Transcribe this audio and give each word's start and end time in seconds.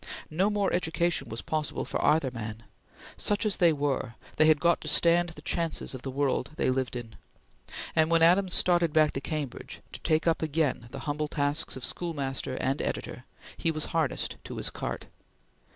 No 0.31 0.49
more 0.49 0.73
education 0.73 1.29
was 1.29 1.43
possible 1.43 1.85
for 1.85 2.03
either 2.03 2.31
man. 2.33 2.63
Such 3.17 3.45
as 3.45 3.57
they 3.57 3.71
were, 3.71 4.15
they 4.37 4.47
had 4.47 4.59
got 4.59 4.81
to 4.81 4.87
stand 4.87 5.29
the 5.29 5.43
chances 5.43 5.93
of 5.93 6.01
the 6.01 6.09
world 6.09 6.49
they 6.57 6.65
lived 6.65 6.95
in; 6.95 7.17
and 7.95 8.09
when 8.09 8.23
Adams 8.23 8.55
started 8.55 8.93
back 8.93 9.11
to 9.11 9.21
Cambridge, 9.21 9.79
to 9.91 9.99
take 9.99 10.25
up 10.25 10.41
again 10.41 10.87
the 10.89 11.01
humble 11.05 11.27
tasks 11.27 11.75
of 11.75 11.85
schoolmaster 11.85 12.55
and 12.55 12.81
editor 12.81 13.25
he 13.57 13.69
was 13.69 13.85
harnessed 13.93 14.37
to 14.43 14.57
his 14.57 14.71
cart. 14.71 15.05